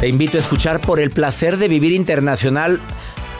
[0.00, 2.80] Te invito a escuchar por el placer de vivir internacional.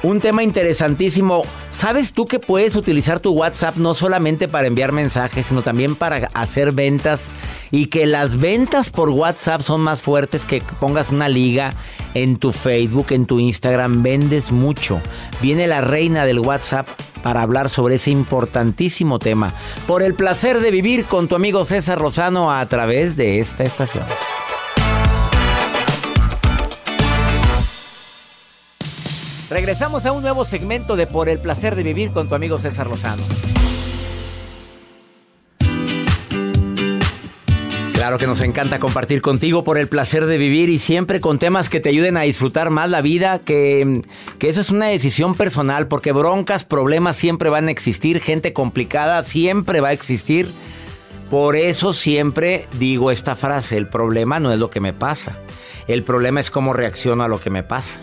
[0.03, 1.43] Un tema interesantísimo.
[1.71, 6.29] ¿Sabes tú que puedes utilizar tu WhatsApp no solamente para enviar mensajes, sino también para
[6.35, 7.31] hacer ventas?
[7.71, 11.73] Y que las ventas por WhatsApp son más fuertes que pongas una liga
[12.13, 14.03] en tu Facebook, en tu Instagram.
[14.03, 15.01] Vendes mucho.
[15.41, 16.87] Viene la reina del WhatsApp
[17.23, 19.55] para hablar sobre ese importantísimo tema.
[19.87, 24.05] Por el placer de vivir con tu amigo César Rosano a través de esta estación.
[29.51, 32.87] Regresamos a un nuevo segmento de Por el placer de vivir con tu amigo César
[32.87, 33.25] Lozano.
[37.93, 41.69] Claro que nos encanta compartir contigo por el placer de vivir y siempre con temas
[41.69, 44.03] que te ayuden a disfrutar más la vida, que,
[44.39, 49.25] que eso es una decisión personal, porque broncas, problemas siempre van a existir, gente complicada
[49.25, 50.49] siempre va a existir.
[51.29, 55.39] Por eso siempre digo esta frase, el problema no es lo que me pasa,
[55.89, 58.01] el problema es cómo reacciono a lo que me pasa.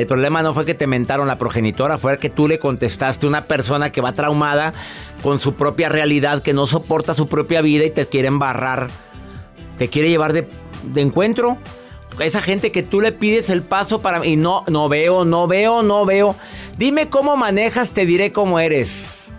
[0.00, 3.28] El problema no fue que te mentaron la progenitora, fue que tú le contestaste a
[3.28, 4.72] una persona que va traumada
[5.22, 8.88] con su propia realidad, que no soporta su propia vida y te quiere embarrar,
[9.76, 10.48] te quiere llevar de,
[10.84, 11.58] de encuentro.
[12.18, 15.82] Esa gente que tú le pides el paso para y no, no veo, no veo,
[15.82, 16.34] no veo.
[16.78, 19.34] Dime cómo manejas, te diré cómo eres.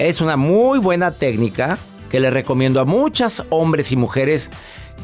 [0.00, 1.78] Es una muy buena técnica
[2.10, 4.50] que le recomiendo a muchas hombres y mujeres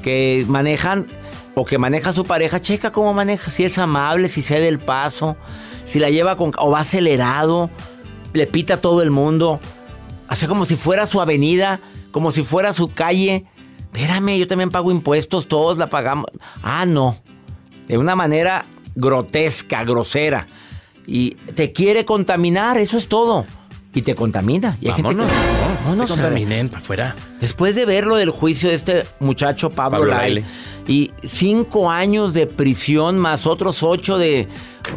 [0.03, 1.07] que manejan
[1.55, 4.79] o que maneja a su pareja, checa cómo maneja, si es amable, si cede el
[4.79, 5.37] paso,
[5.85, 7.71] si la lleva con o va acelerado,
[8.33, 9.61] le pita a todo el mundo,
[10.29, 13.47] hace como si fuera su avenida, como si fuera su calle.
[13.93, 16.27] Espérame, yo también pago impuestos, todos la pagamos.
[16.63, 17.17] Ah, no.
[17.89, 20.47] De una manera grotesca, grosera.
[21.07, 23.47] Y te quiere contaminar, eso es todo.
[23.93, 24.79] Y te contamina.
[24.81, 27.17] Y hay gente que, no, no, no, contaminen para afuera.
[27.41, 30.43] Después de ver lo del juicio de este muchacho Pablo, Pablo.
[30.91, 34.49] Y cinco años de prisión más otros ocho de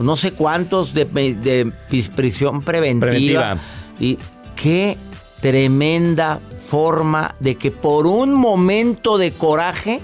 [0.02, 1.72] no sé cuántos de, de
[2.16, 3.00] prisión preventiva.
[3.00, 3.58] Preventiva.
[4.00, 4.18] Y
[4.56, 4.98] qué
[5.40, 10.02] tremenda forma de que por un momento de coraje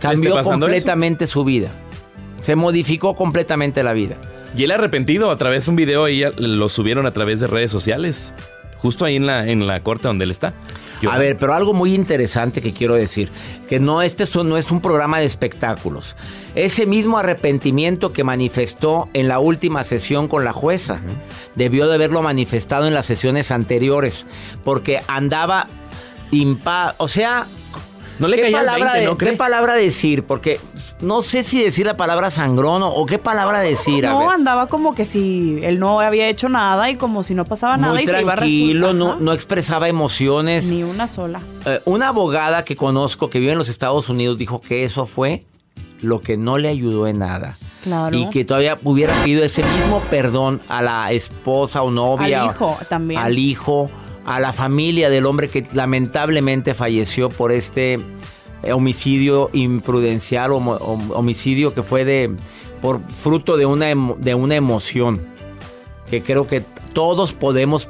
[0.00, 1.70] cambió completamente su vida.
[2.40, 4.16] Se modificó completamente la vida.
[4.56, 7.70] Y él arrepentido a través de un video ahí lo subieron a través de redes
[7.70, 8.34] sociales.
[8.82, 10.52] Justo ahí en la, en la corte donde él está.
[11.00, 13.30] Yo- A ver, pero algo muy interesante que quiero decir,
[13.68, 16.14] que no este no es un programa de espectáculos.
[16.54, 21.00] Ese mismo arrepentimiento que manifestó en la última sesión con la jueza,
[21.54, 24.26] debió de haberlo manifestado en las sesiones anteriores,
[24.64, 25.66] porque andaba
[26.30, 27.46] impa, o sea,
[28.18, 30.24] No le ¿qué palabra, 20, de- ¿no ¿qué palabra decir?
[30.24, 30.60] Porque
[31.00, 34.06] no sé si decir la palabra sangrón o, o qué palabra decir.
[34.06, 34.28] A No, ver.
[34.30, 37.94] andaba como que si él no había hecho nada y como si no pasaba nada
[37.94, 40.70] Muy y se iba a tranquilo, no, no expresaba emociones.
[40.70, 41.40] Ni una sola.
[41.66, 45.44] Eh, una abogada que conozco que vive en los Estados Unidos dijo que eso fue
[46.00, 47.56] lo que no le ayudó en nada.
[47.82, 48.16] Claro.
[48.16, 52.42] Y que todavía hubiera pedido ese mismo perdón a la esposa o novia.
[52.44, 53.20] Al hijo también.
[53.20, 53.90] Al hijo,
[54.24, 58.00] a la familia del hombre que lamentablemente falleció por este
[58.62, 60.56] eh, homicidio imprudencial o
[61.14, 62.30] homicidio que fue de
[62.80, 63.86] por fruto de una,
[64.18, 65.20] de una emoción.
[66.10, 67.88] Que creo que todos podemos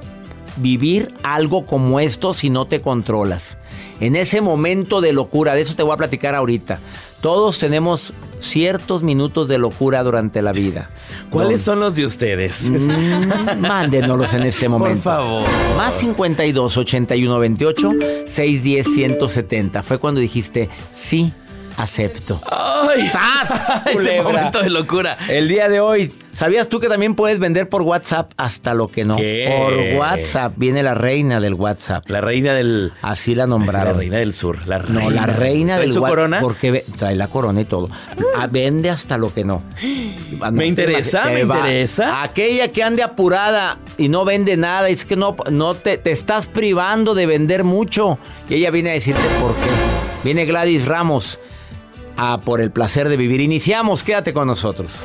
[0.57, 3.59] vivir algo como esto si no te controlas.
[4.01, 6.79] En ese momento de locura, de eso te voy a platicar ahorita.
[7.23, 10.91] Todos tenemos ciertos minutos de locura durante la vida.
[11.31, 12.69] ¿Cuáles son los de ustedes?
[12.69, 15.05] Mm, mándenoslos en este momento.
[15.05, 15.49] Por favor.
[15.77, 17.91] Más 52 81 28
[18.27, 19.83] 610 170.
[19.85, 21.33] Fue cuando dijiste sí
[21.77, 22.41] acepto.
[22.51, 23.07] ¡Ay!
[23.09, 23.71] ¡Sas!
[23.87, 24.23] Ese culebra!
[24.23, 25.17] momento de locura.
[25.29, 29.05] El día de hoy, ¿sabías tú que también puedes vender por WhatsApp hasta lo que
[29.05, 29.17] no?
[29.17, 29.53] ¿Qué?
[29.59, 32.09] Por WhatsApp viene la reina del WhatsApp.
[32.09, 32.93] La reina del.
[33.03, 33.99] Así la Es la nombraron.
[33.99, 34.67] reina del sur.
[34.67, 35.01] La reina.
[35.03, 36.41] No, la reina ¿Trae del su Whats- corona?
[36.41, 37.89] Porque trae la corona y todo.
[38.37, 39.63] Ah, vende hasta lo que no.
[40.41, 41.59] Ah, no, Me interesa, te me va.
[41.59, 42.23] interesa.
[42.23, 46.47] Aquella que ande apurada y no vende nada, es que no, no te, te estás
[46.47, 48.19] privando de vender mucho.
[48.49, 49.71] Y ella viene a decirte por qué.
[50.25, 51.41] Viene Gladys Ramos
[52.17, 53.41] a por el placer de vivir.
[53.41, 55.05] Iniciamos, quédate con nosotros.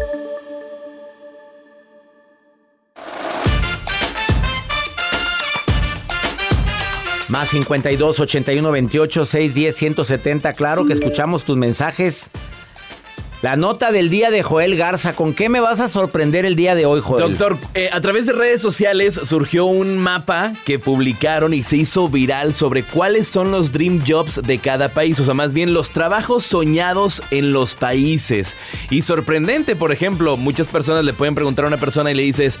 [7.31, 10.51] Más 52 81 28 610 170.
[10.51, 12.29] Claro que escuchamos tus mensajes.
[13.41, 15.13] La nota del día de Joel Garza.
[15.13, 17.21] ¿Con qué me vas a sorprender el día de hoy, Joel?
[17.21, 22.09] Doctor, eh, a través de redes sociales surgió un mapa que publicaron y se hizo
[22.09, 25.91] viral sobre cuáles son los dream jobs de cada país, o sea, más bien los
[25.91, 28.57] trabajos soñados en los países.
[28.89, 32.59] Y sorprendente, por ejemplo, muchas personas le pueden preguntar a una persona y le dices,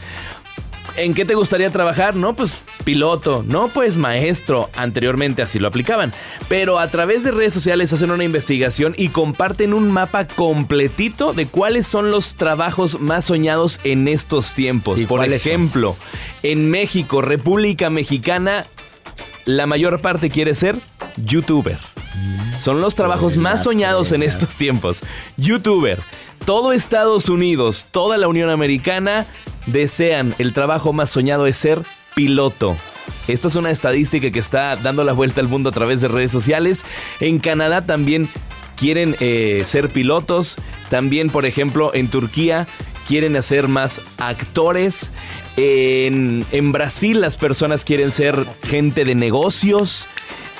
[0.97, 2.15] ¿En qué te gustaría trabajar?
[2.15, 4.69] No, pues piloto, no, pues maestro.
[4.75, 6.13] Anteriormente así lo aplicaban.
[6.47, 11.45] Pero a través de redes sociales hacen una investigación y comparten un mapa completito de
[11.47, 14.99] cuáles son los trabajos más soñados en estos tiempos.
[14.99, 15.33] ¿Y Por son?
[15.33, 15.95] ejemplo,
[16.43, 18.65] en México, República Mexicana,
[19.45, 20.77] la mayor parte quiere ser
[21.17, 21.77] youtuber.
[22.59, 25.01] Son los trabajos más soñados en estos tiempos.
[25.37, 25.99] YouTuber.
[26.45, 29.25] Todo Estados Unidos, toda la Unión Americana
[29.67, 31.81] desean el trabajo más soñado es ser
[32.15, 32.77] piloto.
[33.27, 36.31] Esto es una estadística que está dando la vuelta al mundo a través de redes
[36.31, 36.85] sociales.
[37.19, 38.29] En Canadá también
[38.75, 40.55] quieren eh, ser pilotos.
[40.89, 42.67] También, por ejemplo, en Turquía
[43.07, 45.11] quieren hacer más actores.
[45.57, 50.07] En Brasil las personas quieren ser gente de negocios.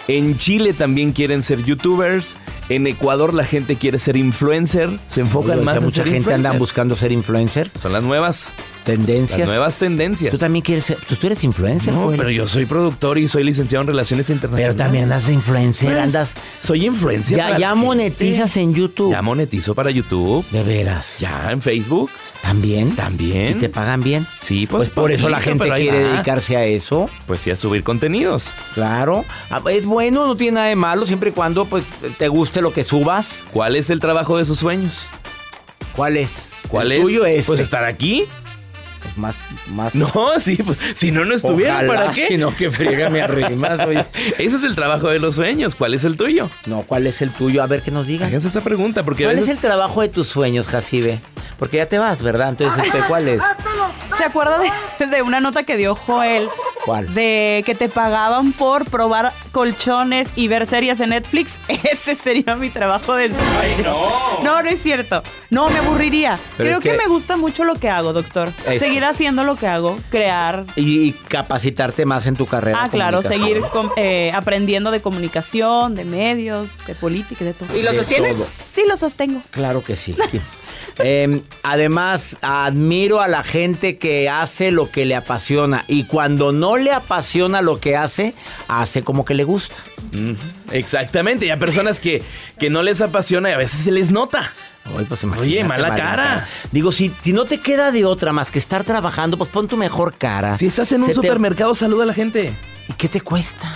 [0.07, 2.35] En Chile también quieren ser youtubers.
[2.75, 4.89] En Ecuador la gente quiere ser influencer.
[5.07, 6.47] Se enfocan Oye, o más sea, en mucha ser gente influencer.
[6.51, 7.69] anda buscando ser influencer.
[7.77, 8.47] Son las nuevas,
[8.85, 9.39] Tendencias.
[9.39, 10.39] las nuevas Tú tendencias.
[10.39, 10.97] también quieres ser.
[11.07, 12.17] Tú, tú eres influencer, No, Joel.
[12.17, 14.77] pero yo soy productor y soy licenciado en relaciones Pero internacionales.
[14.77, 16.31] también andas de influencer, Pues, andas.
[16.63, 17.37] Soy influencer.
[17.37, 18.61] Ya, ya monetizas gente.
[18.61, 19.11] en YouTube.
[19.11, 20.45] Ya monetizo para YouTube.
[20.51, 21.17] De veras.
[21.19, 22.09] Ya en Facebook.
[22.41, 22.95] ¿También?
[22.95, 23.57] También.
[23.57, 24.25] ¿Y te pagan bien?
[24.39, 26.09] Sí, Pues, pues, por eso la gente pero quiere va.
[26.13, 27.07] dedicarse a eso.
[27.27, 28.47] Pues sí, a subir contenidos.
[28.73, 29.23] Claro.
[29.51, 31.83] Ah, Es bueno, no tiene nada de malo, siempre y cuando pues
[32.17, 33.43] te guste lo que subas.
[33.51, 35.09] ¿Cuál es el trabajo de sus sueños?
[35.95, 36.53] ¿Cuál es?
[36.69, 37.01] ¿Cuál El es?
[37.01, 38.25] tuyo es Pues estar aquí.
[39.15, 39.35] Más,
[39.67, 39.95] más.
[39.95, 42.27] No, sí, pues, si no, no estuviera, Ojalá, ¿para qué?
[42.27, 44.05] Sino que friega me arrimas, oye.
[44.37, 45.75] Ese es el trabajo de los sueños.
[45.75, 46.49] ¿Cuál es el tuyo?
[46.65, 47.61] No, ¿cuál es el tuyo?
[47.63, 48.29] A ver que nos digan.
[48.29, 51.19] Háganse esa pregunta, porque ¿Cuál es el trabajo de tus sueños, Jacibe?
[51.59, 52.49] Porque ya te vas, ¿verdad?
[52.49, 53.43] Entonces, este, ¿cuál es?
[54.17, 54.57] ¿Se acuerda
[54.99, 56.49] de, de una nota que dio Joel?
[56.85, 57.13] ¿Cuál?
[57.13, 61.59] De que te pagaban por probar colchones y ver series en Netflix.
[61.91, 63.83] Ese sería mi trabajo del sueño.
[63.83, 64.43] no!
[64.43, 65.21] No, no es cierto.
[65.51, 66.39] No, me aburriría.
[66.57, 66.91] Pero Creo es que...
[66.91, 68.49] que- me gusta mucho lo que hago, doctor.
[68.65, 70.65] Es- Seguir haciendo lo que hago, crear.
[70.75, 72.83] Y, y capacitarte más en tu carrera.
[72.83, 73.61] Ah, claro, seguir
[73.95, 77.73] eh, aprendiendo de comunicación, de medios, de política, de todo.
[77.73, 78.35] ¿Y lo sostienes?
[78.69, 79.41] Sí, lo sostengo.
[79.51, 80.15] Claro que sí.
[80.97, 86.77] Eh, además, admiro a la gente que hace lo que le apasiona y cuando no
[86.77, 88.35] le apasiona lo que hace,
[88.67, 89.77] hace como que le gusta.
[90.69, 92.21] Exactamente, y a personas que,
[92.59, 94.53] que no les apasiona y a veces se les nota.
[94.95, 96.47] Oye, pues Oye, mala mala cara.
[96.71, 99.77] Digo, si, si no te queda de otra más que estar trabajando, pues pon tu
[99.77, 100.57] mejor cara.
[100.57, 102.53] Si estás en un Se te- supermercado, saluda a la gente.
[102.89, 103.73] ¿Y qué te cuesta?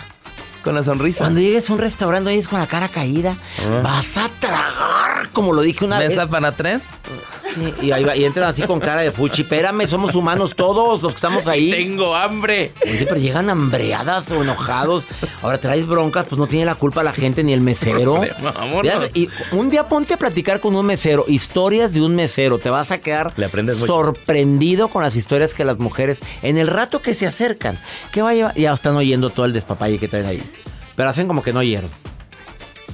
[0.64, 1.24] Con la sonrisa.
[1.24, 3.38] Cuando llegues a un restaurante y es con la cara caída,
[3.84, 6.32] vas a tragar, como lo dije una ¿Mesa vez.
[6.32, 6.90] para tres?
[7.56, 9.44] Sí, y, ahí va- y entran así con cara de fuchi.
[9.44, 11.72] Espérame, somos humanos todos los que estamos ahí.
[11.72, 12.72] Tengo hambre.
[12.84, 15.06] Oye, pero llegan hambreadas o enojados.
[15.42, 18.22] Ahora traes broncas, pues no tiene la culpa la gente ni el mesero.
[18.42, 19.10] Vámonos.
[19.16, 22.58] Y un día ponte a platicar con un mesero, historias de un mesero.
[22.60, 23.88] Te vas a quedar Le aprendes mucho.
[23.94, 27.78] sorprendido con las historias que las mujeres, en el rato que se acercan,
[28.12, 28.56] ¿qué va a llevar?
[28.56, 30.42] Ya están oyendo todo el despapalle que traen ahí.
[30.96, 31.90] Pero hacen como que no oyeron.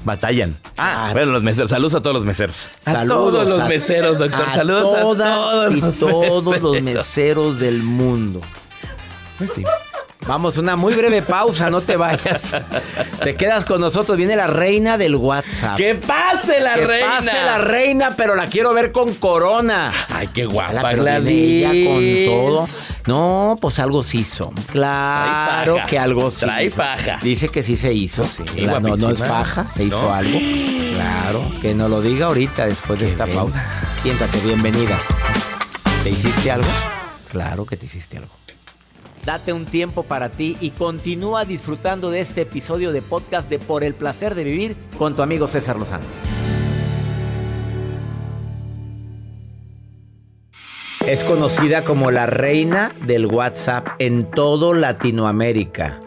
[0.03, 0.57] Batallan.
[0.77, 1.09] Ah.
[1.13, 1.69] bueno, los meseros.
[1.69, 2.55] Saludos a todos los meseros.
[2.85, 4.49] a Saludos todos los a- meseros, doctor.
[4.49, 6.81] a Saludos todas a todos y los todos los meseros.
[7.05, 8.41] meseros del mundo.
[9.37, 9.63] Pues sí.
[10.27, 12.55] Vamos, una muy breve pausa, no te vayas.
[13.23, 15.77] Te quedas con nosotros, viene la reina del WhatsApp.
[15.77, 17.15] ¡Que pase la que reina!
[17.17, 19.91] pase la reina, pero la quiero ver con corona.
[20.09, 21.65] Ay, qué guapa, Gladys.
[21.65, 22.67] ella con todo.
[23.07, 24.53] No, pues algo se hizo.
[24.71, 26.41] Claro que algo sí.
[26.41, 26.75] Trae hizo.
[26.77, 27.17] faja.
[27.23, 28.23] Dice que sí se hizo.
[28.25, 30.13] Sí, La- no, no es faja, se hizo No.
[30.13, 30.39] algo.
[31.01, 33.65] Claro, que nos lo diga ahorita después de Que esta pausa.
[34.03, 34.99] Siéntate, bienvenida.
[36.03, 36.67] ¿Te hiciste algo?
[37.31, 38.29] Claro que te hiciste algo.
[39.25, 43.83] Date un tiempo para ti y continúa disfrutando de este episodio de podcast de Por
[43.83, 46.05] el placer de vivir con tu amigo César Lozano.
[51.05, 55.99] Es conocida como la reina del WhatsApp en todo Latinoamérica.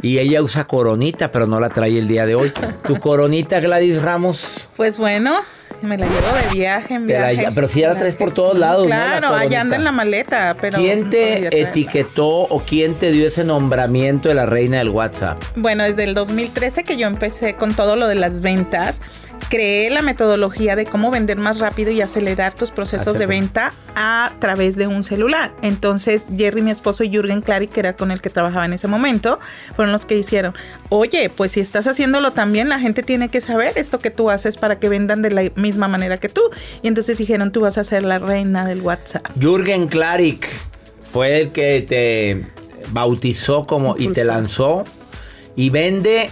[0.00, 2.52] Y ella usa coronita, pero no la trae el día de hoy.
[2.86, 4.68] ¿Tu coronita, Gladys Ramos?
[4.76, 5.40] Pues bueno,
[5.82, 8.58] me la llevo de viaje en la pero si ya la traes por Sí, todos
[8.58, 8.88] lados, ¿no?
[8.90, 10.78] La Claro, allá anda en la maleta, pero...
[10.78, 11.70] ¿Quién te traerla.
[11.70, 15.42] etiquetó o quién te dio ese nombramiento de la reina del WhatsApp?
[15.56, 19.00] Bueno, desde el 2013 que yo empecé con todo lo de las ventas,
[19.48, 24.32] creé la metodología de cómo vender más rápido y acelerar tus procesos de venta a
[24.38, 25.52] través de un celular.
[25.62, 28.88] Entonces, Jerry, mi esposo, y Jürgen Clary, que era con el que trabajaba en ese
[28.88, 29.38] momento,
[29.74, 30.54] fueron los que hicieron,
[30.90, 34.56] oye, pues si estás haciéndolo también, la gente tiene que saber esto que tú haces
[34.56, 36.42] para que vendan de la misma manera que tú.
[36.82, 39.26] Y entonces dijeron, tú vas a ser la reina del WhatsApp.
[39.40, 40.46] Jürgen Klarik
[41.00, 42.46] fue el que te
[42.92, 44.84] bautizó como y te lanzó
[45.56, 46.30] y vende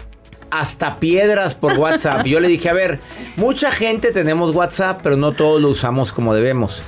[0.51, 2.27] hasta piedras por WhatsApp.
[2.27, 3.01] Yo le dije, a ver,
[3.37, 6.83] mucha gente tenemos WhatsApp, pero no todos lo usamos como debemos.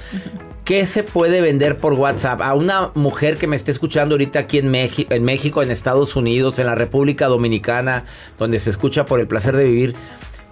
[0.64, 2.42] ¿Qué se puede vender por WhatsApp?
[2.42, 6.14] A una mujer que me esté escuchando ahorita aquí en, México, en México, en Estados
[6.14, 8.04] Unidos, en la República Dominicana,
[8.36, 9.94] donde se escucha por el placer de vivir.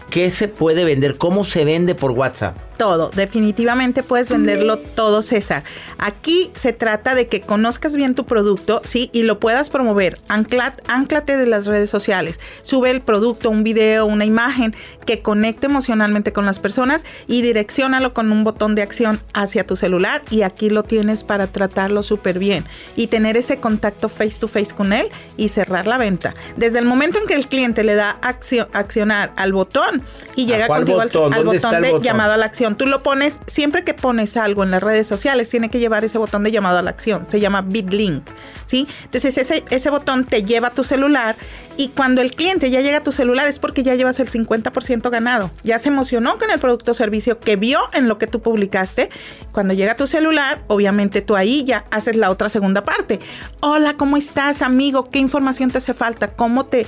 [0.09, 1.19] ¿Qué se puede vender?
[1.19, 2.57] ¿Cómo se vende por WhatsApp?
[2.77, 5.65] Todo, definitivamente puedes venderlo todo, César.
[5.99, 9.09] Aquí se trata de que conozcas bien tu producto, ¿sí?
[9.15, 10.19] Y lo puedas promover.
[10.29, 12.39] Ancla- Anclate de las redes sociales.
[12.63, 14.75] Sube el producto, un video, una imagen
[15.07, 19.75] que conecte emocionalmente con las personas y direcciónalo con un botón de acción hacia tu
[19.77, 20.21] celular.
[20.31, 22.65] Y aquí lo tienes para tratarlo súper bien
[22.95, 26.35] y tener ese contacto face to face con él y cerrar la venta.
[26.57, 30.03] Desde el momento en que el cliente le da accio- accionar al botón
[30.35, 31.33] y ¿A llega contigo al, botón?
[31.33, 32.05] al ¿Dónde está botón el de botón?
[32.05, 32.66] llamado a la acción.
[32.75, 36.19] Tú lo pones, siempre que pones algo en las redes sociales, tiene que llevar ese
[36.19, 37.25] botón de llamado a la acción.
[37.25, 38.29] Se llama BitLink,
[38.65, 38.89] ¿sí?
[39.05, 41.37] Entonces ese, botón te lleva a tu celular
[41.77, 45.11] y cuando el cliente ya llega a tu celular es porque ya llevas el 50%
[45.11, 45.51] ganado.
[45.63, 49.11] Ya se emocionó con el producto o servicio que vio en lo que tú publicaste.
[49.53, 53.21] Cuando llega a tu celular, obviamente tú ahí ya haces la otra segunda parte.
[53.61, 55.05] Hola, ¿cómo estás, amigo?
[55.05, 56.29] ¿Qué información te hace falta?
[56.29, 56.87] ¿Cómo te,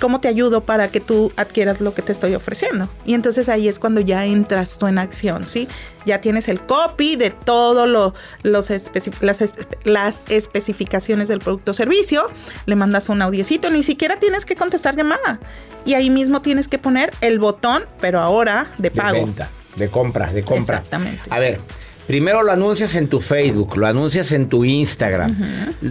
[0.00, 2.88] cómo te ayudo para que tú adquieras lo que te estoy ofreciendo?
[3.04, 5.68] Y entonces ahí es cuando ya entras tú en acción, ¿sí?
[6.06, 11.72] Ya tienes el copy de todo lo, los especi- las, espe- las especificaciones del producto
[11.72, 12.26] o servicio,
[12.64, 15.40] le mandas un audiecito, ni siquiera tienes que contestar llamada.
[15.84, 19.18] Y ahí mismo tienes que poner el botón, pero ahora de De pago.
[19.26, 20.76] venta, de compra, de compra.
[20.78, 21.22] Exactamente.
[21.30, 21.60] A ver,
[22.06, 25.36] primero lo anuncias en tu Facebook, lo anuncias en tu Instagram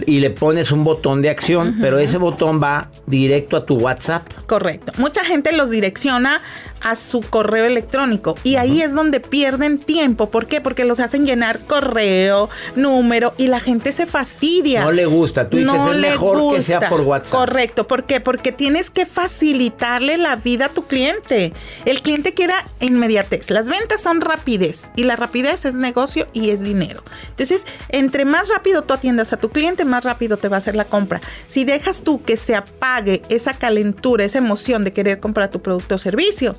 [0.06, 4.26] y le pones un botón de acción, pero ese botón va directo a tu WhatsApp.
[4.46, 4.92] Correcto.
[4.98, 6.40] Mucha gente los direcciona
[6.86, 10.30] a su correo electrónico y ahí es donde pierden tiempo.
[10.30, 10.60] ¿Por qué?
[10.60, 14.84] Porque los hacen llenar correo, número y la gente se fastidia.
[14.84, 15.48] No le gusta.
[15.48, 17.40] Tú dices, es le mejor que sea por WhatsApp.
[17.40, 17.88] Correcto.
[17.88, 18.20] ¿Por qué?
[18.20, 21.52] Porque tienes que facilitarle la vida a tu cliente.
[21.86, 23.50] El cliente quiere inmediatez.
[23.50, 27.02] Las ventas son rapidez y la rapidez es negocio y es dinero.
[27.30, 30.76] Entonces, entre más rápido tú atiendas a tu cliente, más rápido te va a hacer
[30.76, 31.20] la compra.
[31.48, 35.96] Si dejas tú que se apague esa calentura, esa emoción de querer comprar tu producto
[35.96, 36.54] o servicio,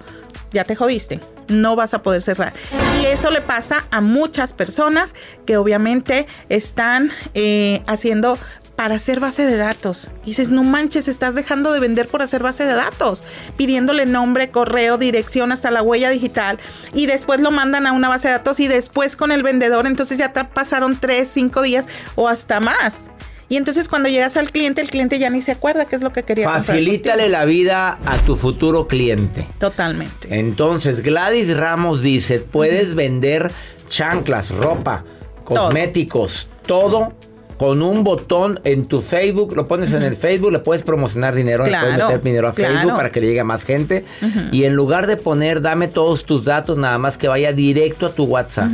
[0.52, 1.20] ya te jodiste.
[1.48, 2.54] No vas a poder cerrar.
[3.02, 5.14] Y eso le pasa a muchas personas
[5.46, 8.38] que obviamente están eh, haciendo
[8.78, 10.12] para hacer base de datos.
[10.24, 13.24] Y dices, no manches, estás dejando de vender por hacer base de datos,
[13.58, 16.60] pidiéndole nombre, correo, dirección, hasta la huella digital.
[16.94, 20.20] Y después lo mandan a una base de datos y después con el vendedor, entonces
[20.20, 23.08] ya pasaron tres, cinco días o hasta más.
[23.50, 26.12] Y entonces cuando llegas al cliente, el cliente ya ni se acuerda qué es lo
[26.12, 29.48] que quería Facilítale la vida a tu futuro cliente.
[29.58, 30.28] Totalmente.
[30.38, 33.52] Entonces, Gladys Ramos dice, puedes vender
[33.88, 35.06] chanclas, ropa,
[35.46, 37.14] cosméticos, todo
[37.58, 41.66] con un botón en tu Facebook, lo pones en el Facebook, le puedes promocionar dinero,
[41.66, 44.06] le puedes meter dinero a Facebook para que le llegue a más gente.
[44.52, 48.12] Y en lugar de poner, dame todos tus datos, nada más que vaya directo a
[48.12, 48.70] tu WhatsApp.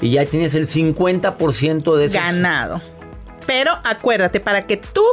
[0.00, 2.14] Y ya tienes el 50% de esos.
[2.14, 2.80] ganado.
[3.46, 5.04] Pero acuérdate, para que tú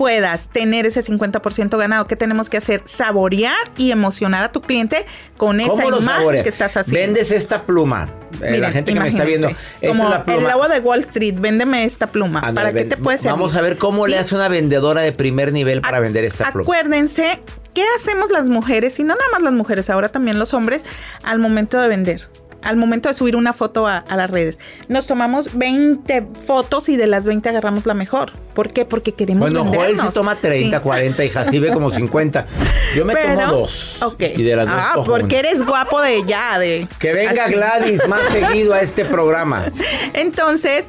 [0.00, 2.80] puedas tener ese 50% ganado, ¿qué tenemos que hacer?
[2.86, 5.04] Saborear y emocionar a tu cliente
[5.36, 7.06] con esa ¿Cómo lo imagen que estás haciendo.
[7.06, 8.08] Vendes esta pluma.
[8.42, 10.40] Eh, la gente que me está viendo, esta como es la pluma.
[10.40, 12.40] el lobo de Wall Street, véndeme esta pluma.
[12.54, 13.32] ¿Para qué te puede servir?
[13.32, 16.62] Vamos a ver cómo le hace una vendedora de primer nivel para vender esta pluma.
[16.62, 17.38] Acuérdense,
[17.74, 18.98] ¿qué hacemos las mujeres?
[19.00, 20.86] Y no nada más las mujeres, ahora también los hombres,
[21.24, 22.28] al momento de vender.
[22.62, 24.58] Al momento de subir una foto a, a las redes.
[24.88, 28.32] Nos tomamos 20 fotos y de las 20 agarramos la mejor.
[28.54, 28.84] ¿Por qué?
[28.84, 30.06] Porque queremos Bueno, Joel vendernos.
[30.06, 30.82] sí toma 30, Sí.
[30.82, 32.46] 40 y Jacibe como 50.
[32.94, 34.02] Yo me Pero- tomo dos.
[34.02, 34.22] Ok.
[34.36, 35.48] Y de las dos ah, cojo porque una.
[35.48, 36.86] eres guapo de ya, de.
[36.98, 37.54] Que venga Así.
[37.54, 39.64] Gladys más seguido a este programa.
[40.14, 40.88] Entonces,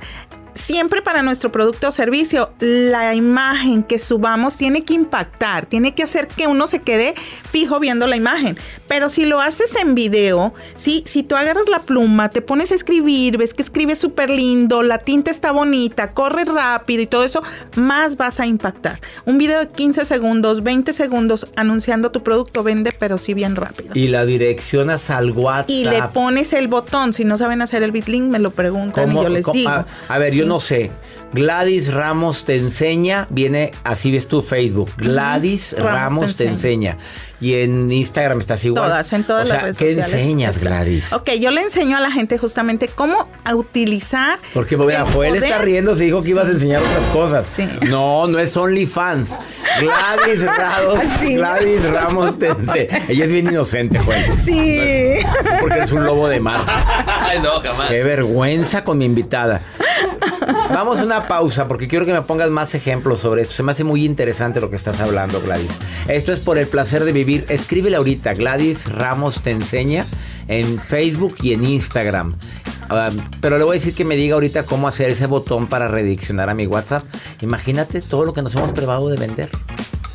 [0.53, 6.03] siempre para nuestro producto o servicio, la imagen que subamos tiene que impactar, tiene que
[6.03, 7.13] hacer que uno se quede
[7.49, 8.57] fijo viendo la imagen.
[8.87, 11.03] Pero si lo haces en video, ¿sí?
[11.05, 14.97] si tú agarras la pluma, te pones a escribir, ves que escribe súper lindo, la
[14.97, 17.41] tinta está bonita, corre rápido y todo eso,
[17.75, 18.99] más vas a impactar.
[19.25, 23.91] Un video de 15 segundos, 20 segundos anunciando tu producto vende, pero sí bien rápido.
[23.93, 25.69] Y la direccionas al WhatsApp.
[25.69, 27.13] Y le pones el botón.
[27.13, 29.69] Si no saben hacer el bitlink, me lo preguntan y ¿Cómo- yo les digo.
[29.69, 30.47] A, a ver, yo Sí.
[30.49, 30.91] no sé.
[31.33, 34.89] Gladys Ramos te enseña, viene así ves tu Facebook.
[34.97, 36.97] Gladys Ramos Ramos, te te enseña.
[37.41, 38.83] Y en Instagram estás igual.
[38.85, 40.13] Todas, en todas o sea, las redes ¿Qué sociales.
[40.13, 40.69] enseñas, está.
[40.69, 41.11] Gladys?
[41.11, 44.37] Ok, yo le enseño a la gente justamente cómo a utilizar.
[44.53, 47.45] Porque mira, el Joel está riendo, se dijo que ibas a enseñar otras cosas.
[47.49, 47.67] Sí.
[47.89, 49.39] No, no es OnlyFans.
[49.79, 51.33] Gladys Ramos, Sí.
[51.35, 53.05] Gladys Ramos te enseña.
[53.09, 54.39] Ella es bien inocente, Joel.
[54.39, 55.17] Sí.
[55.59, 56.61] Porque eres un lobo de mar.
[57.07, 57.89] Ay, no, jamás.
[57.89, 59.61] Qué vergüenza con mi invitada.
[60.73, 63.53] Vamos a una pausa porque quiero que me pongas más ejemplos sobre esto.
[63.53, 65.77] Se me hace muy interesante lo que estás hablando, Gladys.
[66.07, 67.45] Esto es por el placer de vivir.
[67.49, 68.33] Escríbele ahorita.
[68.33, 70.05] Gladys Ramos te enseña
[70.47, 72.35] en Facebook y en Instagram.
[73.39, 76.49] Pero le voy a decir que me diga ahorita cómo hacer ese botón para redireccionar
[76.49, 77.03] a mi WhatsApp.
[77.41, 79.49] Imagínate todo lo que nos hemos privado de vender.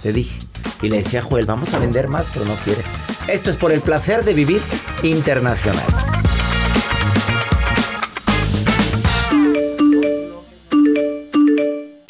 [0.02, 0.38] Te dije.
[0.82, 2.82] Y le decía a Joel, vamos a vender más, pero no quiere.
[3.28, 4.60] Esto es por el placer de vivir
[5.02, 5.84] internacional.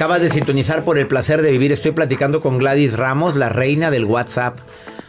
[0.00, 1.72] Acabas de sintonizar por el placer de vivir.
[1.72, 4.58] Estoy platicando con Gladys Ramos, la reina del WhatsApp.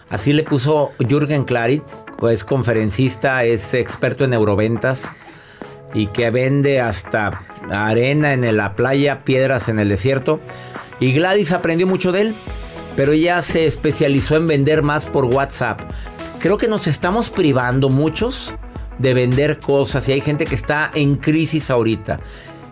[0.10, 1.82] Así le puso Jürgen Klarit,
[2.30, 5.14] es conferencista, es experto en neuroventas
[5.94, 7.40] y que vende hasta
[7.72, 10.42] arena en la playa, piedras en el desierto.
[11.00, 12.36] Y Gladys aprendió mucho de él,
[12.98, 15.80] pero ella se especializó en vender más por WhatsApp.
[16.42, 18.54] Creo que nos estamos privando muchos
[18.98, 22.20] de vender cosas y hay gente que está en crisis ahorita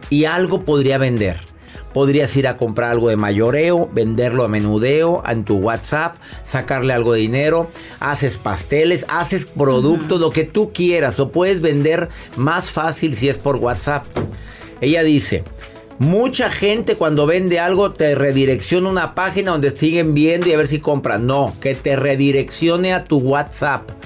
[0.10, 1.49] y algo podría vender.
[1.94, 7.14] Podrías ir a comprar algo de mayoreo, venderlo a menudeo en tu WhatsApp, sacarle algo
[7.14, 13.16] de dinero, haces pasteles, haces productos, lo que tú quieras, lo puedes vender más fácil
[13.16, 14.06] si es por WhatsApp.
[14.82, 15.44] Ella dice,
[15.98, 20.58] mucha gente cuando vende algo te redirecciona a una página donde siguen viendo y a
[20.58, 21.28] ver si compran.
[21.28, 23.99] No, que te redireccione a tu WhatsApp.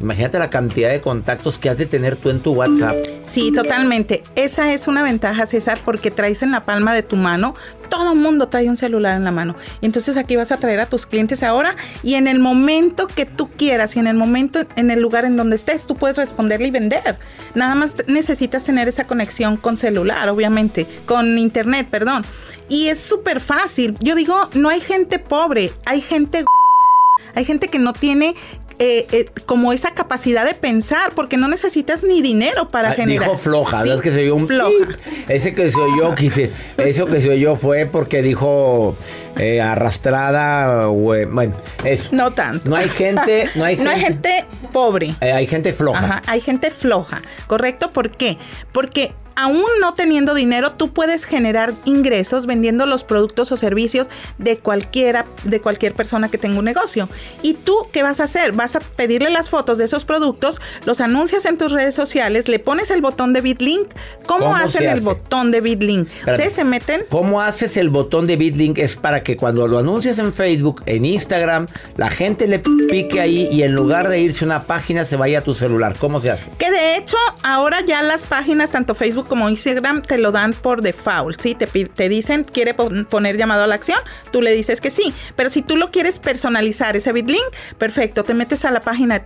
[0.00, 2.96] Imagínate la cantidad de contactos que has de tener tú en tu WhatsApp.
[3.22, 4.22] Sí, totalmente.
[4.34, 7.54] Esa es una ventaja, César, porque traes en la palma de tu mano.
[7.88, 9.54] Todo el mundo trae un celular en la mano.
[9.82, 13.48] Entonces aquí vas a traer a tus clientes ahora y en el momento que tú
[13.50, 16.70] quieras y en el momento, en el lugar en donde estés, tú puedes responderle y
[16.72, 17.16] vender.
[17.54, 22.24] Nada más necesitas tener esa conexión con celular, obviamente, con internet, perdón.
[22.68, 23.96] Y es súper fácil.
[24.00, 26.44] Yo digo, no hay gente pobre, hay gente
[27.34, 28.34] hay gente que no tiene
[28.78, 33.28] eh, eh, como esa capacidad de pensar, porque no necesitas ni dinero para Ah, generar.
[33.28, 34.70] Dijo floja, Sí, ¿sabes que se oyó un floja.
[35.28, 38.96] Ese que se oyó, quise, eso que se oyó fue porque dijo
[39.38, 42.10] eh, arrastrada, o, eh, bueno, eso.
[42.12, 42.68] No tanto.
[42.68, 45.14] No hay gente, no hay No hay gente, pobre.
[45.20, 46.04] eh, hay gente floja.
[46.04, 47.90] Ajá, hay gente floja, ¿correcto?
[47.90, 48.38] ¿Por qué?
[48.72, 54.06] Porque aún no teniendo dinero, tú puedes generar ingresos vendiendo los productos o servicios
[54.38, 57.08] de cualquiera, de cualquier persona que tenga un negocio.
[57.42, 58.52] ¿Y tú qué vas a hacer?
[58.52, 62.60] Vas a pedirle las fotos de esos productos, los anuncias en tus redes sociales, le
[62.60, 63.88] pones el botón de BitLink.
[64.26, 65.00] ¿Cómo, ¿Cómo hacen se el hace?
[65.00, 66.08] botón de BitLink?
[66.28, 68.78] Ustedes se meten ¿Cómo haces el botón de BitLink?
[68.78, 73.48] Es para que cuando lo anuncias en Facebook, en Instagram, la gente le pique ahí
[73.50, 75.96] y en lugar de irse a una página se vaya a tu celular.
[75.98, 76.50] ¿Cómo se hace?
[76.58, 80.82] Que de hecho, ahora ya las páginas, tanto Facebook como Instagram, te lo dan por
[80.82, 81.54] default, ¿sí?
[81.54, 83.98] Te, te dicen, quiere pon- poner llamado a la acción,
[84.30, 85.12] tú le dices que sí.
[85.34, 87.42] Pero si tú lo quieres personalizar, ese BitLink,
[87.78, 89.22] perfecto, te metes a la página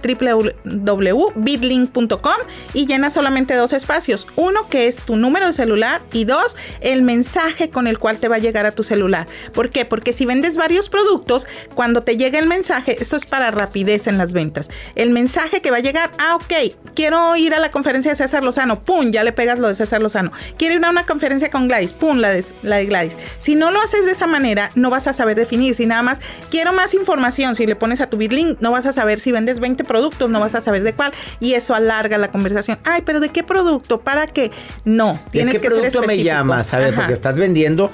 [1.05, 2.33] www.bitlink.com
[2.75, 4.27] y llenas solamente dos espacios.
[4.37, 8.29] Uno que es tu número de celular y dos, el mensaje con el cual te
[8.29, 9.27] va a llegar a tu celular.
[9.53, 9.85] ¿Por qué?
[9.89, 14.19] Porque si vendes varios productos, cuando te llega el mensaje, esto es para rapidez en
[14.19, 14.71] las ventas.
[14.95, 18.45] El mensaje que va a llegar, ah, ok, quiero ir a la conferencia de César
[18.45, 20.33] Lozano, pum, ya le pegas lo de César Lozano.
[20.57, 23.17] Quiero ir a una conferencia con Gladys, pum, la de, la de Gladys.
[23.39, 25.75] Si no lo haces de esa manera, no vas a saber definir.
[25.75, 26.21] Si nada más
[26.51, 29.61] quiero más información, si le pones a tu BitLink, no vas a saber si vendes
[29.61, 31.13] 20 productos, no vas a saber de cuál.
[31.41, 32.79] Y eso alarga la conversación.
[32.85, 34.01] Ay, pero ¿de qué producto?
[34.01, 34.51] ¿Para qué?
[34.85, 36.27] No, ¿De tienes qué que ser producto me específico.
[36.35, 36.67] llamas?
[36.67, 36.89] ¿Sabes?
[36.93, 36.97] Ajá.
[36.97, 37.91] Porque estás vendiendo.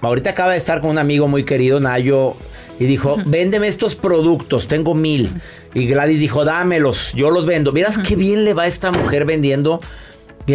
[0.00, 2.36] Ahorita acaba de estar con un amigo muy querido, Nayo,
[2.78, 5.30] y dijo, véndeme estos productos, tengo mil.
[5.74, 7.72] Y Gladys dijo, dámelos, yo los vendo.
[7.72, 9.80] Miras qué bien le va a esta mujer vendiendo.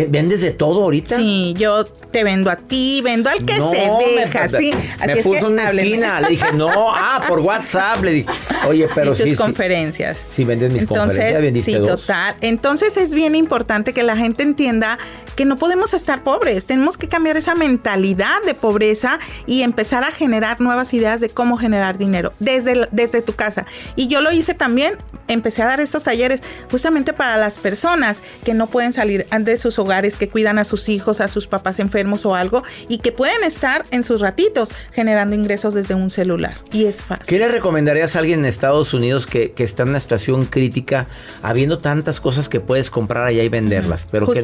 [0.09, 1.17] ¿Vendes de todo ahorita?
[1.17, 4.71] Sí, yo te vendo a ti, vendo al que No, se me- deja, sí.
[4.99, 5.89] Así Me es puso que una háblenme.
[5.89, 6.21] esquina.
[6.21, 8.03] Le dije, no, ah, por WhatsApp.
[8.03, 8.29] Le dije,
[8.67, 9.29] oye, pero sí, sí.
[9.29, 9.35] tus sí.
[9.37, 10.27] conferencias.
[10.29, 12.01] Sí, vendes mis conferencias, vendiste sí, dos.
[12.01, 12.35] total.
[12.41, 14.97] Entonces es bien importante que la gente entienda
[15.35, 16.65] que no podemos estar pobres.
[16.65, 21.57] Tenemos que cambiar esa mentalidad de pobreza y empezar a generar nuevas ideas de cómo
[21.57, 23.65] generar dinero desde, desde tu casa.
[23.95, 24.95] Y yo lo hice también.
[25.27, 29.77] Empecé a dar estos talleres justamente para las personas que no pueden salir de sus
[29.79, 29.84] hogares,
[30.17, 33.85] que cuidan a sus hijos, a sus papás enfermos o algo, y que pueden estar
[33.91, 36.55] en sus ratitos generando ingresos desde un celular.
[36.71, 37.25] Y es fácil.
[37.27, 41.07] ¿Qué le recomendarías a alguien en Estados Unidos que, que está en una situación crítica,
[41.43, 44.07] habiendo tantas cosas que puedes comprar allá y venderlas?
[44.11, 44.39] Pero que-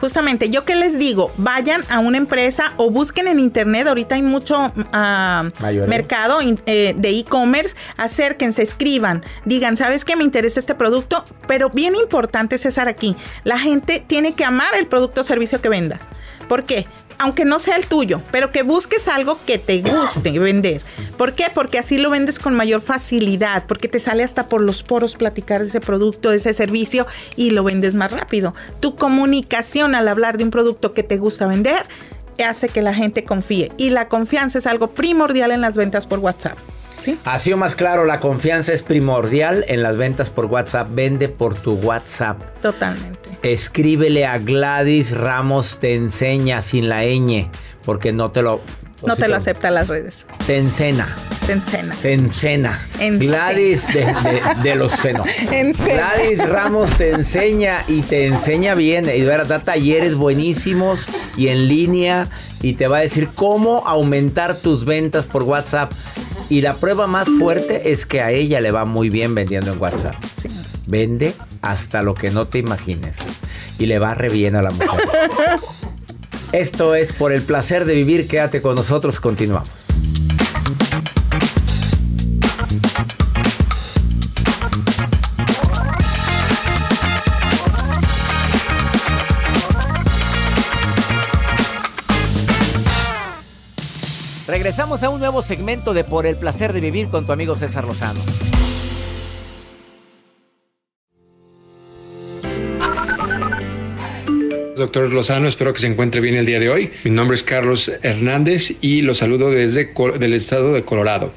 [0.00, 0.48] Justamente.
[0.50, 4.72] Yo qué les digo, vayan a una empresa o busquen en internet, ahorita hay mucho
[5.60, 5.86] Mayoreo.
[5.88, 11.24] mercado in- eh, de e-commerce, acérquense, escriban, digan, ¿sabes qué me interesa este producto?
[11.46, 15.68] Pero bien importante, César, aquí, la gente tiene que amar el producto o servicio que
[15.68, 16.08] vendas.
[16.48, 16.86] ¿Por qué?
[17.20, 20.82] Aunque no sea el tuyo, pero que busques algo que te guste vender.
[21.16, 21.46] ¿Por qué?
[21.54, 25.60] Porque así lo vendes con mayor facilidad, porque te sale hasta por los poros platicar
[25.60, 27.06] de ese producto, de ese servicio
[27.36, 28.54] y lo vendes más rápido.
[28.80, 31.86] Tu comunicación al hablar de un producto que te gusta vender
[32.44, 36.18] hace que la gente confíe y la confianza es algo primordial en las ventas por
[36.18, 36.58] WhatsApp.
[37.02, 37.18] ¿Sí?
[37.24, 40.88] Así o más claro, la confianza es primordial en las ventas por WhatsApp.
[40.92, 42.38] Vende por tu WhatsApp.
[42.60, 43.29] Totalmente.
[43.42, 47.48] Escríbele a Gladys Ramos te enseña sin la ñ,
[47.84, 48.60] porque no te lo...
[49.06, 50.26] No te lo acepta las redes.
[50.46, 51.08] Te encena,
[51.46, 51.96] Te encena.
[52.02, 52.78] te encena.
[52.98, 53.18] Encena.
[53.48, 55.26] Gladys de, de- de los senos.
[55.50, 59.06] Gladys Ramos te enseña y te enseña bien.
[59.06, 62.28] Y de verdad, da talleres buenísimos y en línea
[62.60, 65.90] y te va a decir cómo aumentar tus ventas por WhatsApp.
[66.50, 69.80] Y la prueba más fuerte es que a ella le va muy bien vendiendo en
[69.80, 70.16] WhatsApp.
[70.38, 70.48] Sí.
[70.86, 73.18] Vende hasta lo que no te imagines.
[73.78, 74.90] Y le va re bien a la mujer.
[76.52, 78.26] Esto es por el placer de vivir.
[78.26, 79.20] Quédate con nosotros.
[79.20, 79.88] Continuamos.
[94.50, 97.84] Regresamos a un nuevo segmento de Por el placer de vivir con tu amigo César
[97.84, 98.20] Lozano.
[104.80, 106.90] Doctor Lozano, espero que se encuentre bien el día de hoy.
[107.04, 111.34] Mi nombre es Carlos Hernández y lo saludo desde del estado de Colorado.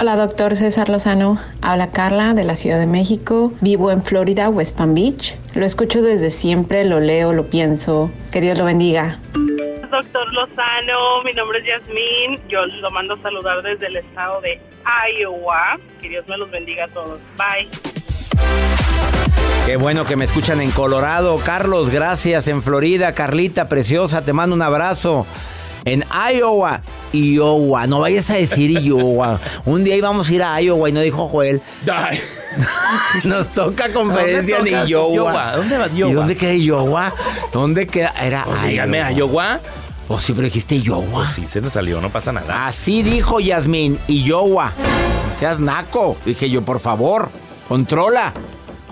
[0.00, 1.40] Hola, doctor César Lozano.
[1.60, 3.52] Habla Carla de la Ciudad de México.
[3.60, 5.36] Vivo en Florida, West Palm Beach.
[5.54, 8.10] Lo escucho desde siempre, lo leo, lo pienso.
[8.32, 9.20] Que Dios lo bendiga.
[9.88, 12.40] Doctor Lozano, mi nombre es Yasmín.
[12.48, 14.60] Yo lo mando a saludar desde el estado de
[15.20, 15.78] Iowa.
[16.00, 17.20] Que Dios me los bendiga a todos.
[17.38, 18.71] Bye.
[19.66, 21.38] Qué bueno que me escuchan en Colorado.
[21.38, 22.48] Carlos, gracias.
[22.48, 25.24] En Florida, Carlita, preciosa, te mando un abrazo.
[25.84, 26.80] En Iowa,
[27.12, 29.40] Iowa, no vayas a decir Iowa.
[29.64, 31.60] Un día íbamos a ir a Iowa y no dijo Joel.
[33.24, 34.84] Nos toca conferencia en toca?
[34.86, 35.14] Iowa.
[35.14, 35.56] Iowa.
[35.56, 36.10] ¿Dónde va Iowa?
[36.10, 37.14] ¿Y dónde queda Iowa?
[37.52, 38.14] ¿Dónde queda?
[38.20, 39.60] Era Pues dígame, ¿a Iowa?
[40.08, 41.04] O si pero dijiste Iowa.
[41.12, 42.66] Pues sí, se me salió, no pasa nada.
[42.66, 44.72] Así dijo Yasmín, Iowa.
[45.28, 46.16] No seas naco.
[46.24, 47.30] Dije yo, por favor,
[47.68, 48.32] controla.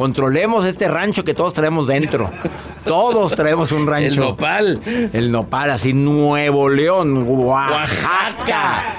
[0.01, 2.31] Controlemos este rancho que todos traemos dentro.
[2.87, 4.07] Todos traemos un rancho.
[4.07, 4.81] El nopal.
[5.13, 8.95] El nopal, así Nuevo León, Oaxaca.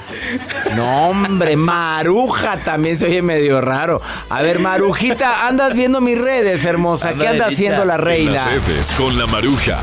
[0.76, 4.00] No, hombre, Maruja también se oye medio raro.
[4.30, 7.14] A ver, Marujita, andas viendo mis redes, hermosa.
[7.14, 8.32] ¿Qué Anda haciendo la En reina?
[8.34, 9.80] las redes con la maruja.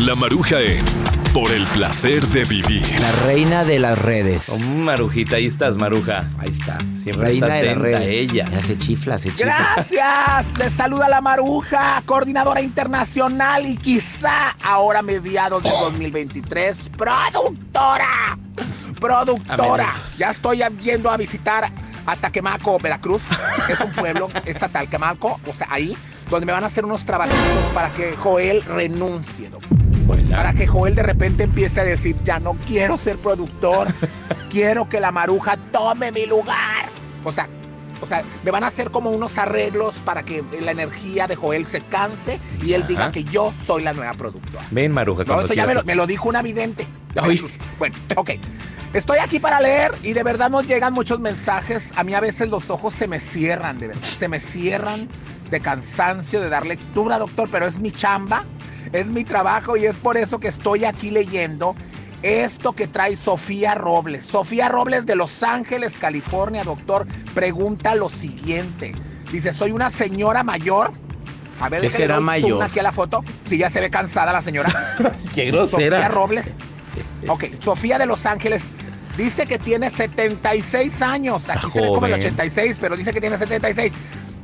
[0.00, 0.84] La maruja en
[1.34, 2.86] Por el placer de vivir.
[3.00, 4.48] La reina de las redes.
[4.48, 6.26] Oh, Marujita, ahí estás, Maruja.
[6.38, 6.78] Ahí está.
[6.94, 8.08] Siempre reina está de las atenta redes.
[8.08, 8.48] ella.
[8.52, 9.72] Ya se chifla, se chifla.
[9.74, 18.38] Gracias, les saluda la Maruja, coordinadora internacional y quizá ahora mediados de 2023, productora,
[19.00, 19.92] productora.
[20.16, 21.68] Ya estoy yendo a visitar
[22.06, 23.22] a Taquemaco, Veracruz.
[23.68, 25.96] Es un pueblo, es a Taquemaco, o sea, ahí,
[26.30, 29.83] donde me van a hacer unos trabajitos para que Joel renuncie, doctor.
[30.06, 33.88] Para que Joel de repente empiece a decir, ya no quiero ser productor,
[34.50, 36.86] quiero que la maruja tome mi lugar.
[37.24, 37.48] O sea,
[38.00, 41.64] o sea, me van a hacer como unos arreglos para que la energía de Joel
[41.64, 42.88] se canse y él Ajá.
[42.88, 44.66] diga que yo soy la nueva productora.
[44.70, 46.86] Ven, Maruja, No, eso ya me lo, me lo dijo una vidente.
[47.16, 47.40] Ay.
[47.78, 48.30] Bueno, ok.
[48.92, 51.92] Estoy aquí para leer y de verdad nos llegan muchos mensajes.
[51.96, 54.02] A mí a veces los ojos se me cierran, de verdad.
[54.18, 55.08] Se me cierran
[55.50, 58.44] de cansancio de dar lectura, doctor, pero es mi chamba,
[58.94, 61.74] es mi trabajo y es por eso que estoy aquí leyendo
[62.22, 64.24] esto que trae Sofía Robles.
[64.24, 68.92] Sofía Robles de Los Ángeles, California, doctor, pregunta lo siguiente.
[69.30, 70.92] Dice, soy una señora mayor.
[71.60, 72.62] A ver, ¿Qué será mayor?
[72.62, 73.22] aquí a la foto.
[73.46, 74.70] Si ya se ve cansada la señora.
[75.34, 76.08] Qué Sofía grosera.
[76.08, 76.56] Robles.
[77.26, 78.66] Ok, Sofía de Los Ángeles.
[79.16, 81.48] Dice que tiene 76 años.
[81.48, 82.20] Aquí se ve como el joven.
[82.20, 83.90] 86, pero dice que tiene 76.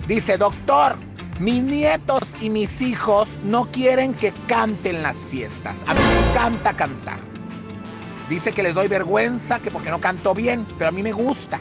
[0.09, 0.97] Dice, doctor,
[1.41, 5.79] mis nietos y mis hijos no quieren que canten las fiestas.
[5.87, 7.19] A mí me encanta cantar.
[8.29, 11.59] Dice que les doy vergüenza, que porque no canto bien, pero a mí me gusta.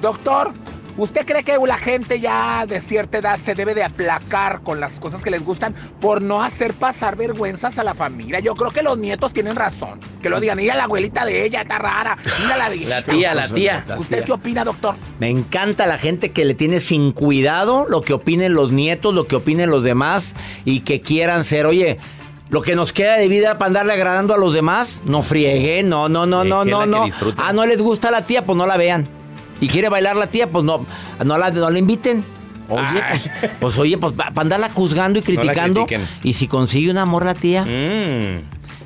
[0.00, 0.52] Doctor,
[0.96, 5.00] ¿usted cree que la gente ya de cierta edad se debe de aplacar con las
[5.00, 8.40] cosas que les gustan por no hacer pasar vergüenzas a la familia?
[8.40, 9.98] Yo creo que los nietos tienen razón.
[10.22, 12.18] Que lo digan, mira la abuelita de ella, está rara.
[12.42, 13.84] Mira la La tía, la tía.
[13.98, 14.96] ¿Usted qué opina, doctor?
[15.18, 19.26] Me encanta la gente que le tiene sin cuidado lo que opinen los nietos, lo
[19.26, 21.98] que opinen los demás y que quieran ser, oye,
[22.48, 26.08] lo que nos queda de vida para andarle agradando a los demás, no friegue, no,
[26.08, 27.08] no, no, no, no, no.
[27.38, 29.08] Ah, no les gusta la tía, pues no la vean.
[29.60, 30.84] Y quiere bailar la tía, pues no,
[31.24, 32.24] no la, no la inviten.
[32.68, 35.86] Oye, pues, pues, oye, pues para andarla juzgando y la criticando.
[36.24, 38.40] y si consigue un amor la tía, Mm.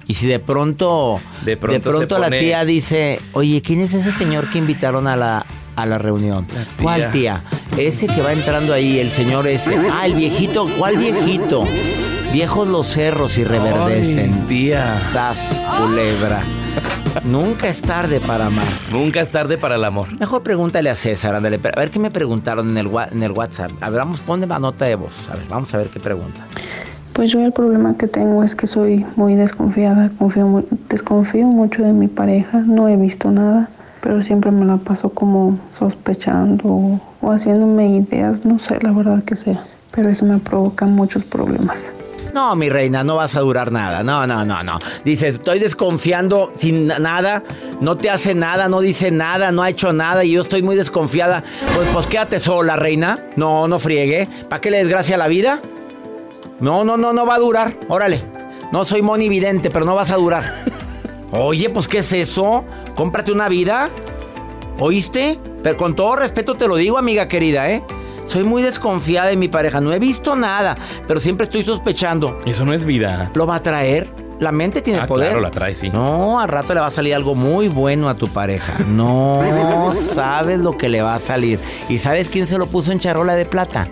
[0.07, 4.13] y si de pronto, De pronto se la pone- tía dice, oye, ¿quién es ese
[4.13, 6.47] señor que invitaron a la, a la reunión?
[6.47, 6.67] tía.
[6.83, 7.43] ¿Cuál tía?
[7.79, 9.75] Ese que va entrando ahí, el señor ese.
[9.91, 11.65] Ah, el viejito, ¿cuál viejito?
[12.35, 14.33] Viejos los cerros y reverdecen.
[14.43, 14.87] Ay, tía.
[14.95, 16.43] Sas, culebra.
[17.25, 18.65] Nunca es tarde para amar.
[18.93, 20.09] Nunca es tarde para el amor.
[20.19, 21.59] Mejor pregúntale a César, ándale.
[21.75, 23.73] A ver qué me preguntaron en el, en el WhatsApp.
[23.81, 25.29] A ver, vamos, ponle la nota de voz.
[25.31, 26.41] A ver, vamos a ver qué pregunta.
[27.13, 31.83] Pues yo el problema que tengo es que soy muy desconfiada, confío mu- desconfío mucho
[31.83, 33.69] de mi pareja, no he visto nada,
[34.01, 39.25] pero siempre me la paso como sospechando o, o haciéndome ideas, no sé la verdad
[39.25, 41.91] que sea, pero eso me provoca muchos problemas.
[42.33, 44.03] No, mi reina, no vas a durar nada.
[44.03, 44.79] No, no, no, no.
[45.05, 47.43] Dices, estoy desconfiando sin na- nada,
[47.81, 50.77] no te hace nada, no dice nada, no ha hecho nada y yo estoy muy
[50.77, 51.43] desconfiada.
[51.75, 53.19] Pues, pues quédate sola, reina.
[53.37, 54.29] No, no friegue.
[54.49, 55.61] ¿Para qué le desgracia la vida?
[56.61, 57.73] No, no, no, no va a durar.
[57.89, 58.23] Órale.
[58.73, 60.65] No soy monividente, pero no vas a durar.
[61.33, 62.65] Oye, pues ¿qué es eso?
[62.95, 63.89] Cómprate una vida.
[64.79, 65.39] ¿Oíste?
[65.63, 67.83] Pero con todo respeto te lo digo, amiga querida, ¿eh?
[68.31, 69.81] Soy muy desconfiada de mi pareja.
[69.81, 70.77] No he visto nada,
[71.09, 72.39] pero siempre estoy sospechando.
[72.47, 73.29] Eso no es vida.
[73.35, 74.07] ¿Lo va a traer?
[74.39, 75.31] La mente tiene Ah, poder.
[75.31, 75.91] claro, la trae, sí.
[75.91, 78.75] No, al rato le va a salir algo muy bueno a tu pareja.
[78.87, 81.59] No sabes lo que le va a salir.
[81.89, 83.89] ¿Y sabes quién se lo puso en charola de plata?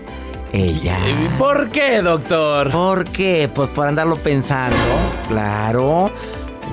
[0.52, 0.96] Ella.
[1.36, 2.70] ¿Por qué, doctor?
[2.70, 3.50] ¿Por qué?
[3.52, 4.76] Pues por andarlo pensando.
[5.28, 6.12] Claro.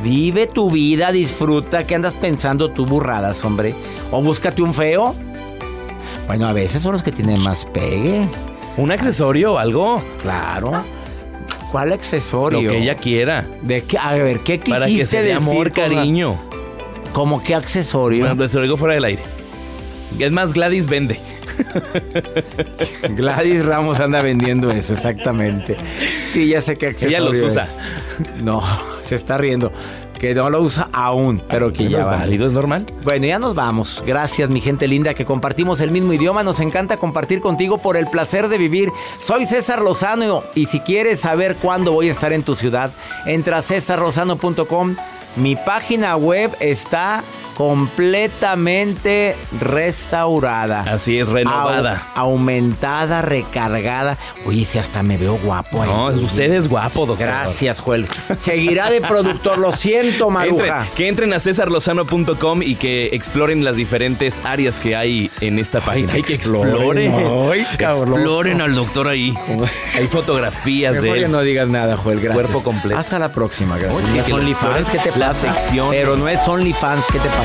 [0.03, 1.83] Vive tu vida, disfruta.
[1.87, 3.73] ¿Qué andas pensando tú burradas, hombre?
[4.11, 5.15] O búscate un feo.
[6.27, 8.27] Bueno, a veces son los que tienen más pegue.
[8.77, 10.03] ¿Un accesorio o algo?
[10.21, 10.83] Claro.
[11.71, 12.61] ¿Cuál accesorio?
[12.61, 13.47] Lo que ella quiera.
[13.61, 13.97] ¿De qué?
[13.97, 16.37] A ver, ¿qué quisiste Para que se dé decir amor, cariño.
[17.13, 18.25] ¿Cómo qué accesorio?
[18.25, 19.23] Bueno, te lo digo fuera del aire.
[20.19, 21.19] Es más, Gladys vende.
[23.09, 25.77] Gladys Ramos anda vendiendo eso, exactamente.
[26.31, 27.63] Sí, ya sé qué accesorio Ella los usa.
[27.63, 27.81] es.
[28.41, 28.61] No,
[29.03, 29.71] se está riendo.
[30.19, 32.17] Que no lo usa aún, pero que ya es va.
[32.17, 32.85] válido, es normal.
[33.03, 34.03] Bueno, ya nos vamos.
[34.05, 36.43] Gracias, mi gente linda, que compartimos el mismo idioma.
[36.43, 38.91] Nos encanta compartir contigo por el placer de vivir.
[39.19, 42.91] Soy César Lozano y si quieres saber cuándo voy a estar en tu ciudad,
[43.25, 44.95] entra a cesarlozano.com.
[45.37, 47.21] Mi página web está
[47.55, 50.81] completamente restaurada.
[50.81, 52.03] Así es, renovada.
[52.15, 54.17] Au- aumentada, recargada.
[54.45, 55.89] Oye, si hasta me veo guapo ahí.
[55.89, 57.27] No, usted es guapo, doctor.
[57.27, 58.07] Gracias, Joel.
[58.39, 60.83] Seguirá de productor, lo siento, Maruja.
[60.85, 65.79] Entren- que entren a cesarlozano.com y que exploren las diferentes áreas que hay en esta
[65.81, 66.13] página.
[66.13, 67.13] que exploren.
[67.51, 69.33] Ay, exploren al doctor ahí.
[69.97, 71.31] Hay fotografías Mejor de que él.
[71.31, 72.19] no digas nada, Joel.
[72.19, 72.33] Gracias.
[72.43, 72.99] Cuerpo completo.
[72.99, 74.03] Hasta la próxima, gracias.
[74.11, 75.19] Oye, que OnlyFans, ¿qué te pasa?
[75.19, 75.87] la sección.
[75.91, 77.44] Pero no es OnlyFans, ¿qué te pasa?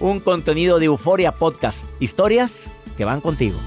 [0.00, 1.84] Un contenido de Euforia Podcast.
[2.00, 3.58] Historias que van contigo.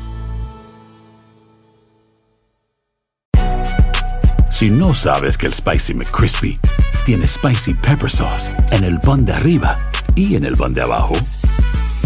[4.52, 6.60] Si no sabes que el Spicy McCrispy
[7.06, 9.78] tiene Spicy Pepper Sauce en el pan de arriba
[10.16, 11.14] y en el pan de abajo,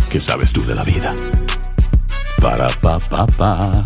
[0.09, 1.15] ¿qué sabes tú de la vida?
[2.41, 3.86] Para, pa, pa, pa.